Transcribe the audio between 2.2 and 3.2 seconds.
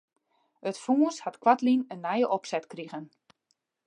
opset krigen.